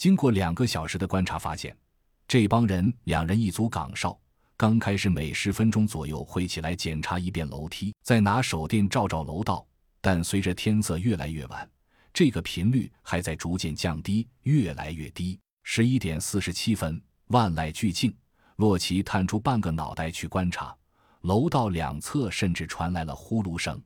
[0.00, 1.76] 经过两个小时的观察，发现
[2.26, 4.18] 这帮人两人一组岗哨，
[4.56, 9.62] 刚开始每十分钟左右会起来检查一遍楼梯，再拿手电照照楼道。
[10.00, 11.70] 但随着天色越来越晚，
[12.14, 15.38] 这个频率还在逐渐降低，越来越低。
[15.64, 18.10] 十一点四十七分，万籁俱静，
[18.56, 20.74] 洛奇探出半个脑袋去观察，
[21.20, 23.78] 楼道两侧甚至传来了呼噜声。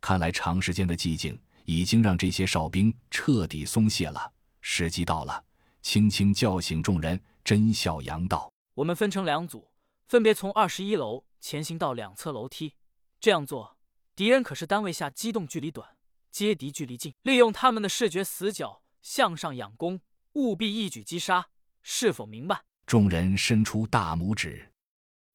[0.00, 4.28] 看来长时间的寂静已经让这些哨兵彻底松懈了。
[4.60, 5.44] 时机到了，
[5.82, 9.72] 轻轻叫醒众人，甄小阳道：“我们分成两组，
[10.06, 12.74] 分别从二十一楼前行到两侧楼梯。
[13.20, 13.76] 这样做，
[14.14, 15.96] 敌人可是单位下机动距离短，
[16.30, 20.00] 接敌距离近，利用他们的视觉死角向上仰攻，
[20.34, 21.48] 务必一举击杀。
[21.82, 24.72] 是否明白？”众人伸出大拇指。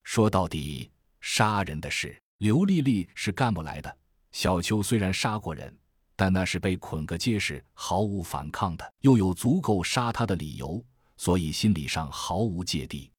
[0.03, 3.97] 说到底，杀人的事，刘丽丽是干不来的。
[4.31, 5.77] 小秋虽然杀过人，
[6.17, 10.83] 但那是被捆个结实，毫无反抗的，又有足够杀他的理由，
[11.15, 13.09] 所以心理上毫无芥蒂。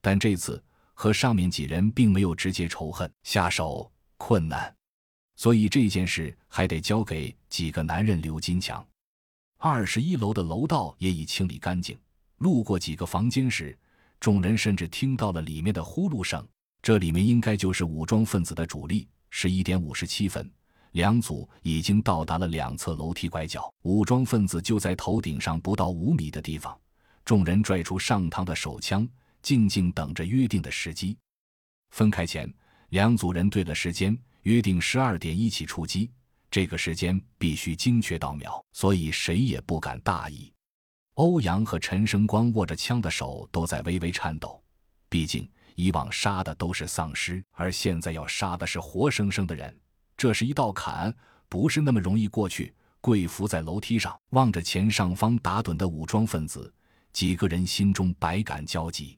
[0.00, 0.62] 但这次
[0.94, 4.72] 和上面几人并没有直接仇恨，下手困难，
[5.34, 8.86] 所以这件事还得交给几个男人刘金强。
[9.58, 11.98] 二十一楼的楼道也已清理干净，
[12.38, 13.76] 路过几个房间时，
[14.20, 16.46] 众人甚至听到了里面的呼噜声，
[16.80, 19.08] 这里面应该就是武装分子的主力。
[19.30, 20.48] 十一点五十七分，
[20.96, 26.74] 两组已经到达了两侧楼梯拐角，武装分子就在头顶上不到五米的地方。
[27.22, 29.06] 众人拽出上膛的手枪，
[29.42, 31.14] 静静等着约定的时机。
[31.90, 32.50] 分开前，
[32.88, 36.10] 两组人对了时间，约定十二点一起出击。
[36.50, 40.50] 这个时间必须精确到秒，所以谁也不敢大意。
[41.16, 44.64] 欧阳和陈生光握着枪的手都在微微颤抖，
[45.10, 45.46] 毕竟。
[45.74, 49.78] 以往杀的都是丧尸，而现在要杀的是活生生的人，
[50.16, 51.14] 这是一道坎，
[51.48, 52.74] 不是那么容易过去。
[53.00, 56.72] 跪伏在楼梯上，望着前上方打盹的武装分子，
[57.12, 59.16] 几个人心中百感交集。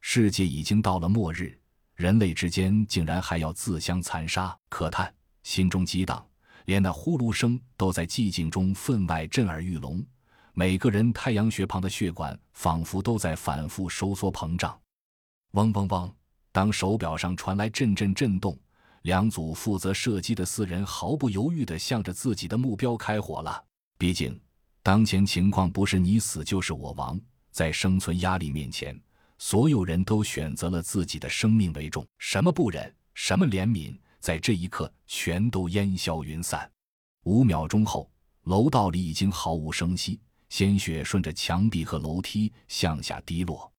[0.00, 1.58] 世界已经到了末日，
[1.94, 6.24] 人类之间竟然还要自相残杀，可叹，心中激荡，
[6.64, 10.02] 连那呼噜声都在寂静中分外震耳欲聋。
[10.54, 14.80] 每个人太阳穴旁的血管仿佛都在反复收缩膨胀。
[15.52, 16.10] 嗡嗡嗡！
[16.50, 18.58] 当手表上传来阵阵震动，
[19.02, 23.64] 两组负责射击的四人毫不犹豫地向着自己的目标开火了。
[23.96, 24.38] 毕竟，
[24.82, 27.20] 当前情况不是你死就是我亡，
[27.50, 29.00] 在生存压力面前，
[29.38, 32.06] 所有人都选择了自己的生命为重。
[32.18, 36.70] 什么不忍，什么怜悯，在这一刻全都烟消云散。
[37.24, 38.10] 五秒钟后，
[38.44, 43.70] 楼道里已经毫无声息，鲜血顺着墙壁和楼梯向下滴落。